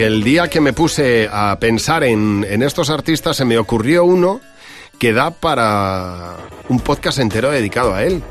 [0.00, 4.40] El día que me puse a pensar en, en estos artistas se me ocurrió uno
[4.98, 6.38] que da para
[6.70, 8.22] un podcast entero dedicado a él.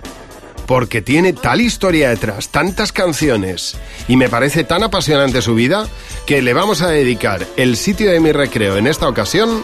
[0.66, 3.78] Porque tiene tal historia detrás, tantas canciones,
[4.08, 5.88] y me parece tan apasionante su vida,
[6.26, 9.64] que le vamos a dedicar el sitio de mi recreo en esta ocasión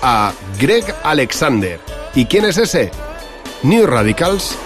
[0.00, 1.80] a Greg Alexander.
[2.14, 2.92] ¿Y quién es ese?
[3.64, 4.56] New Radicals.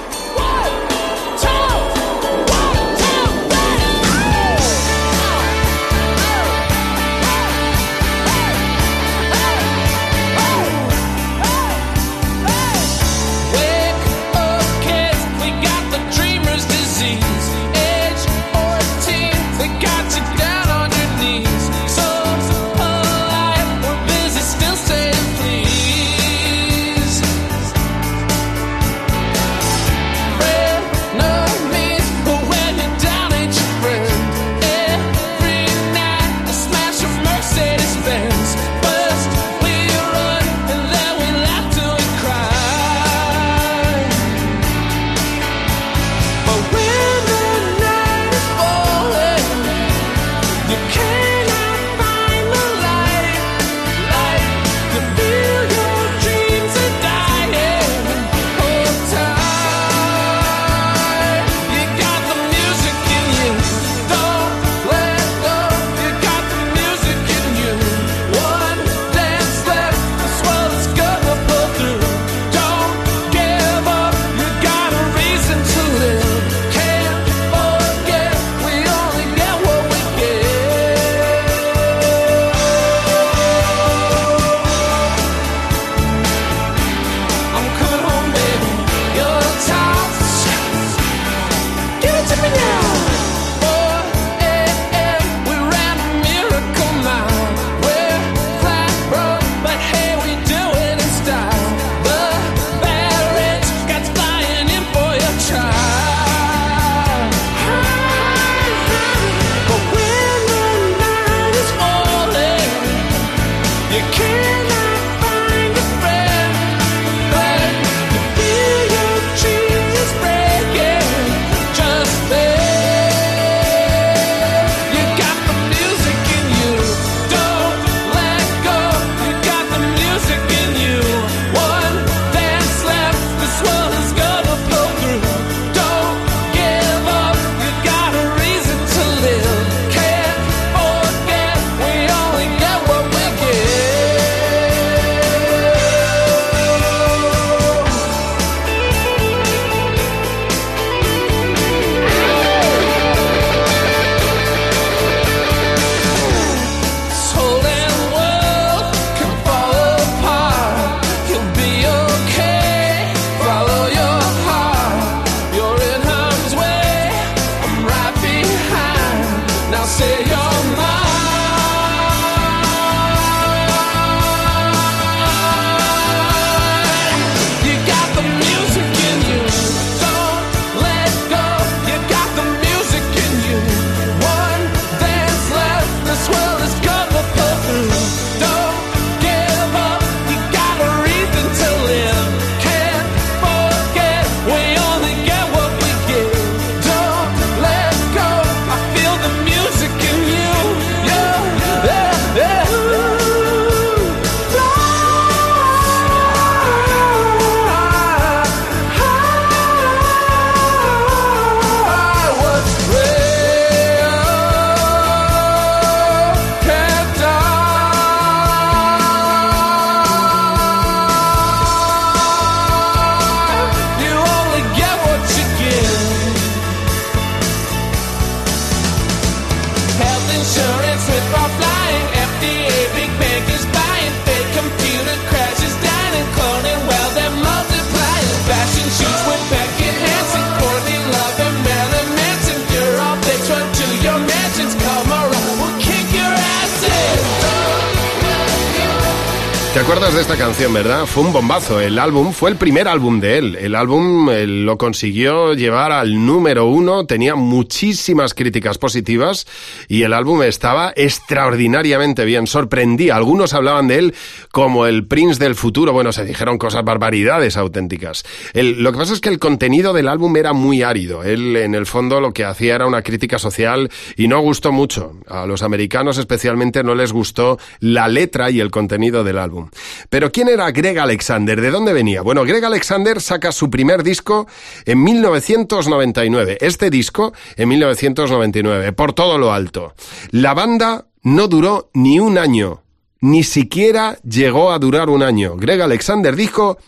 [249.87, 251.07] Acuerdas de esta canción, verdad?
[251.07, 251.81] Fue un bombazo.
[251.81, 253.55] El álbum fue el primer álbum de él.
[253.55, 259.47] El álbum eh, lo consiguió llevar al número uno, tenía muchísimas críticas positivas
[259.87, 262.49] y el álbum estaba extraordinariamente bien.
[262.49, 263.15] Sorprendía.
[263.15, 264.15] Algunos hablaban de él
[264.51, 265.93] como el Prince del futuro.
[265.93, 268.25] Bueno, se dijeron cosas barbaridades auténticas.
[268.55, 271.23] lo que pasa es que el contenido del álbum era muy árido.
[271.23, 275.13] Él, en el fondo, lo que hacía era una crítica social y no gustó mucho.
[275.29, 279.71] A los americanos especialmente no les gustó la letra y el contenido del álbum.
[280.09, 281.61] Pero ¿quién era Greg Alexander?
[281.61, 282.23] ¿De dónde venía?
[282.23, 284.47] Bueno, Greg Alexander saca su primer disco
[284.85, 286.59] en 1999.
[286.61, 289.95] Este disco en 1999, por todo lo alto.
[290.31, 292.83] La banda no duró ni un año.
[293.21, 295.57] Ni siquiera llegó a durar un año.
[295.57, 296.79] Greg Alexander dijo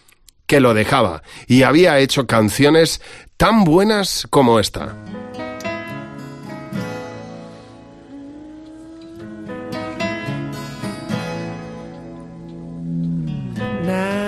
[0.46, 3.00] que lo dejaba y había hecho canciones
[3.36, 4.96] tan buenas como esta.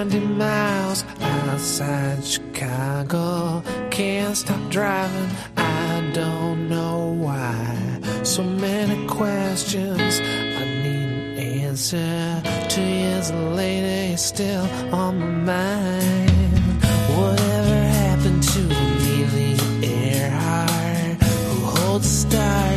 [0.09, 3.63] 90 miles outside Chicago.
[3.91, 8.01] Can't stop driving, I don't know why.
[8.23, 12.43] So many questions I need an answer.
[12.71, 16.83] Two years later, it's still on my mind.
[17.19, 22.70] Whatever happened to Amelia Earhart, who holds stars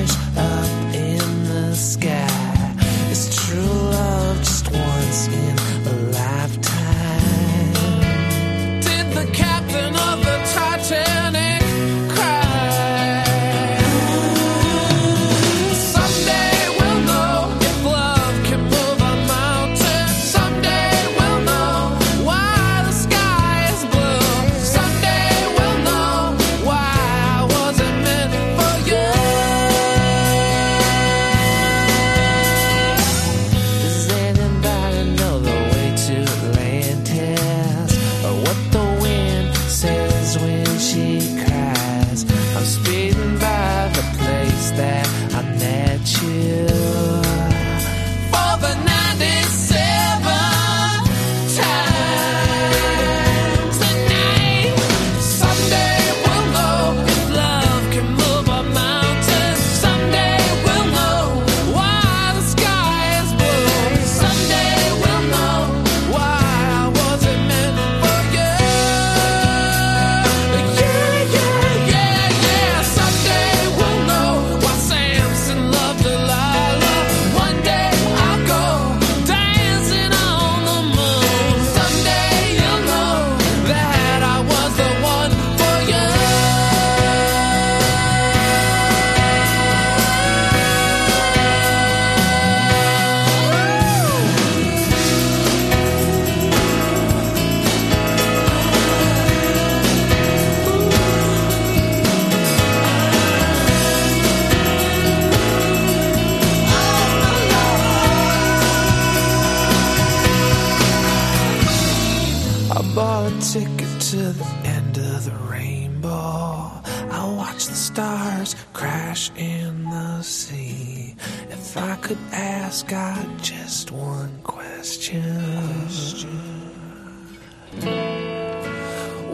[113.43, 116.71] ticket to the end of the rainbow.
[117.11, 121.15] I watch the stars crash in the sea.
[121.49, 125.23] If I could ask God just one question.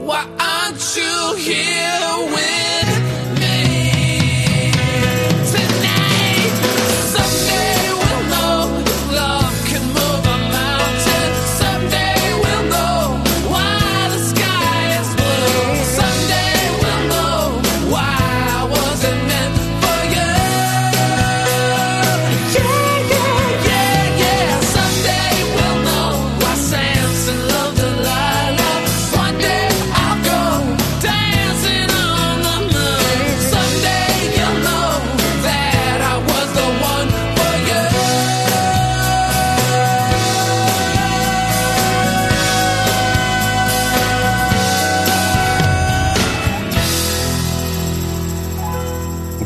[0.07, 2.58] Why aren't you here with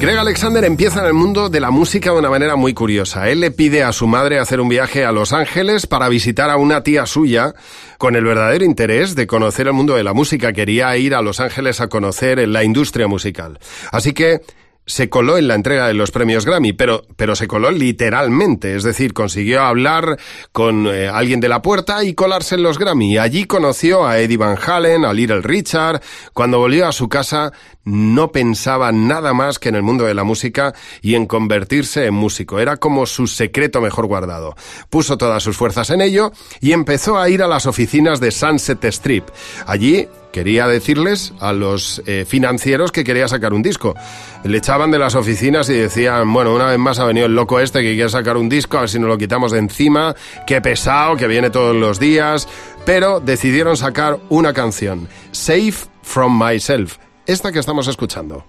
[0.04, 3.30] Greg Alexander empieza en el mundo de la música de una manera muy curiosa.
[3.30, 6.58] Él le pide a su madre hacer un viaje a Los Ángeles para visitar a
[6.58, 7.54] una tía suya
[7.98, 10.52] con el verdadero interés de conocer el mundo de la música.
[10.52, 13.60] Quería ir a Los Ángeles a conocer la industria musical.
[13.94, 14.42] Así que
[14.86, 18.84] se coló en la entrega de los premios Grammy, pero, pero se coló literalmente, es
[18.84, 20.18] decir, consiguió hablar
[20.52, 23.18] con eh, alguien de la puerta y colarse en los Grammy.
[23.18, 26.02] Allí conoció a Eddie Van Halen, a Little Richard.
[26.34, 27.54] Cuando volvió a su casa,
[27.86, 32.14] no pensaba nada más que en el mundo de la música y en convertirse en
[32.14, 32.60] músico.
[32.60, 34.56] Era como su secreto mejor guardado.
[34.90, 38.84] Puso todas sus fuerzas en ello y empezó a ir a las oficinas de Sunset
[38.86, 39.26] Strip.
[39.66, 43.96] Allí quería decirles a los eh, financieros que quería sacar un disco.
[44.44, 47.62] Le echaban de las oficinas y decían, bueno, una vez más ha venido el loco
[47.62, 50.14] este que quiere sacar un disco, a ver si nos lo quitamos de encima,
[50.46, 52.50] qué pesado, que viene todos los días.
[52.86, 58.44] Pero decidieron sacar una canción, Safe from Myself esta que estamos escuchando.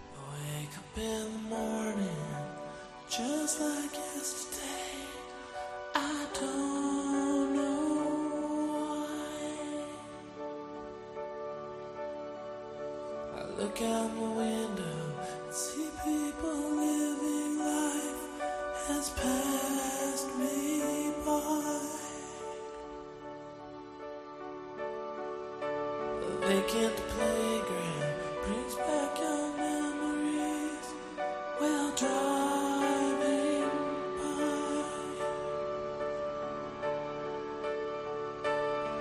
[13.74, 15.00] look out the window
[15.46, 18.20] and see people living life
[18.86, 21.80] has passed me by.
[26.20, 28.14] The vacant playground
[28.44, 30.88] brings back your memories
[31.58, 33.70] while driving
[34.20, 34.84] by.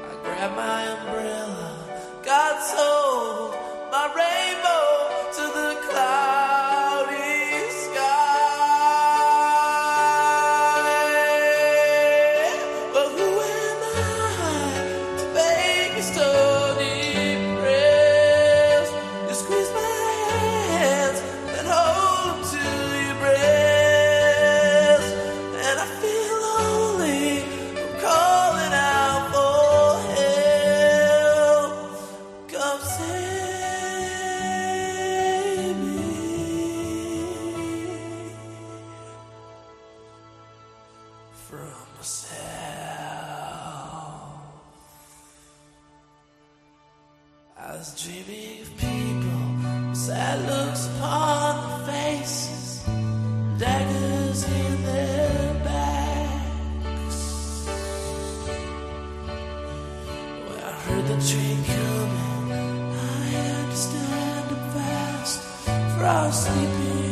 [0.09, 1.42] I grab my umbrella.
[66.03, 67.02] are all sleeping.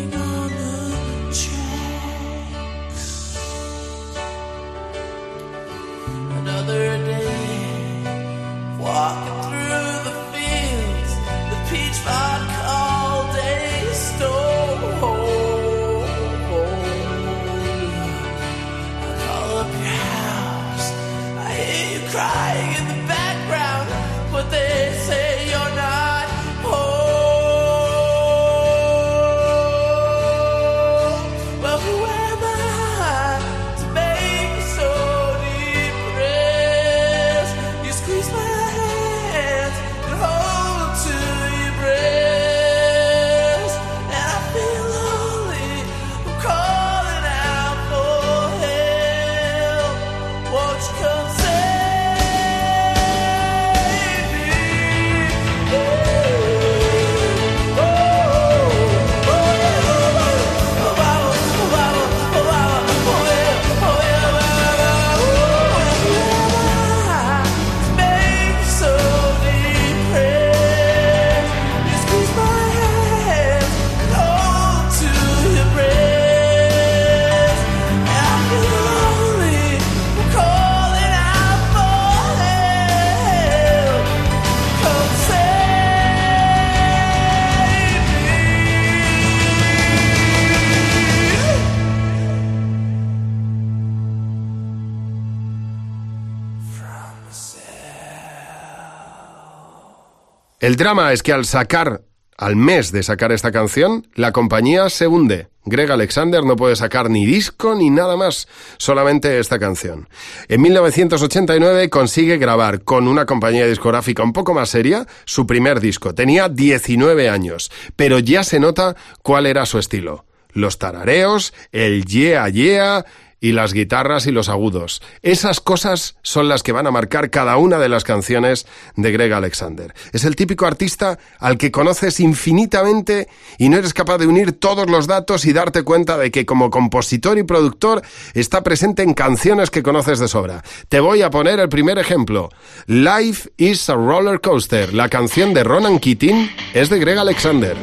[100.62, 102.03] El drama es que al sacar,
[102.38, 105.48] al mes de sacar esta canción, la compañía se hunde.
[105.65, 110.08] Greg Alexander no puede sacar ni disco ni nada más, solamente esta canción.
[110.50, 116.13] En 1989 consigue grabar con una compañía discográfica un poco más seria su primer disco.
[116.13, 120.25] Tenía 19 años, pero ya se nota cuál era su estilo.
[120.51, 123.03] Los tarareos, el yeah yeah,
[123.41, 125.01] y las guitarras y los agudos.
[125.24, 129.33] Esas cosas son las que van a marcar cada una de las canciones de Greg
[129.33, 129.93] Alexander.
[130.13, 134.89] Es el típico artista al que conoces infinitamente y no eres capaz de unir todos
[134.89, 138.03] los datos y darte cuenta de que como compositor y productor
[138.36, 140.63] está presente en canciones que conoces de sobra.
[140.88, 142.50] Te voy a poner el primer ejemplo.
[142.86, 144.93] Life is a Roller Coaster.
[144.93, 147.75] La canción de Ronan Keating es de Greg Alexander.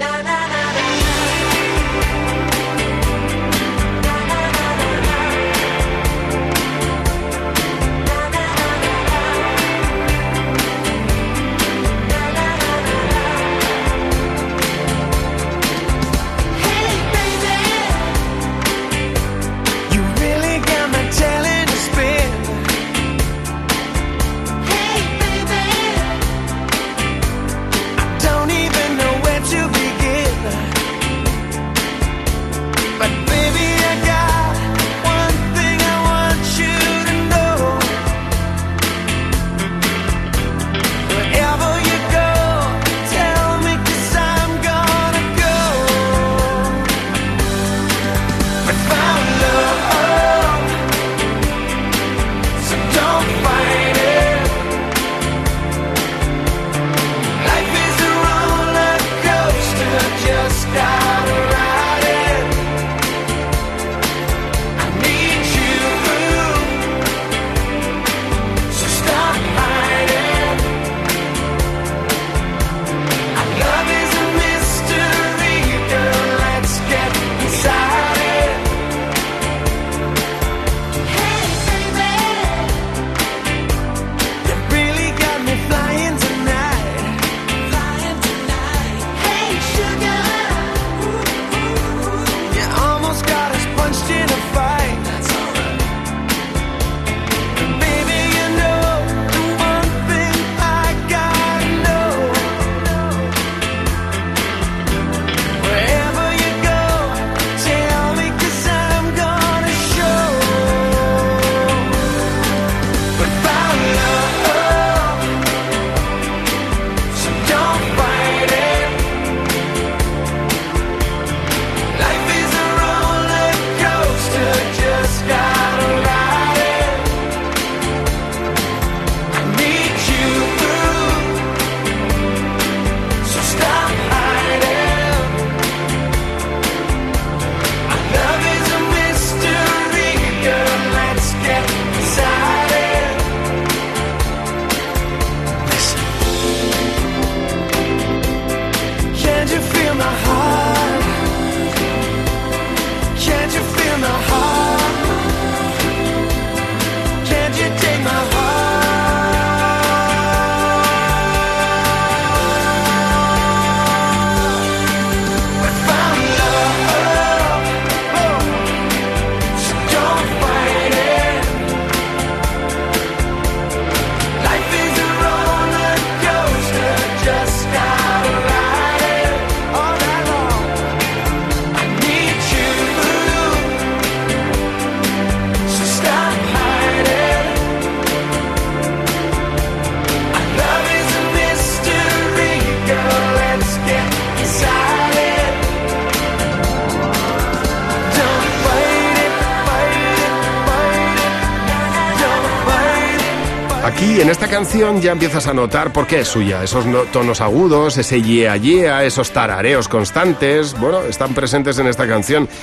[204.21, 206.65] En esta canción ya empiezas a notar por qué es suya.
[206.65, 212.49] Esos tonos agudos, ese yeah yeah, esos tarareos constantes, bueno, están presentes en esta canción